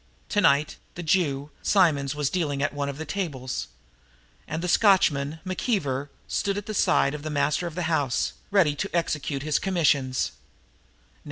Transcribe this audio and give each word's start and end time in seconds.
Tonight 0.29 0.77
the 0.95 1.03
Jew, 1.03 1.51
Simonds, 1.61 2.15
was 2.15 2.31
dealing 2.31 2.63
at 2.63 2.73
one 2.73 2.89
of 2.89 2.97
the 2.97 3.05
tables, 3.05 3.67
and 4.47 4.63
the 4.63 4.67
Scotchman, 4.67 5.39
McKeever, 5.45 6.09
stood 6.27 6.57
at 6.57 6.65
the 6.65 6.73
side 6.73 7.13
of 7.13 7.21
the 7.21 7.29
master 7.29 7.67
of 7.67 7.75
the 7.75 7.83
house, 7.83 8.33
ready 8.49 8.73
to 8.73 8.89
execute 8.95 9.43
his 9.43 9.59
commissions. 9.59 10.31